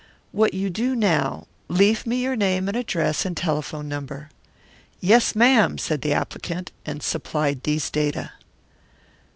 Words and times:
What 0.31 0.55
you 0.55 0.71
do 0.71 0.95
now 0.95 1.45
leave 1.67 2.07
me 2.07 2.23
your 2.23 2.35
name 2.35 2.67
and 2.67 2.75
address 2.75 3.23
and 3.23 3.37
telephone 3.37 3.87
number." 3.87 4.31
"Yes, 4.99 5.35
ma'am," 5.35 5.77
said 5.77 6.01
the 6.01 6.11
applicant, 6.13 6.71
and 6.87 7.03
supplied 7.03 7.61
these 7.61 7.91
data. 7.91 8.31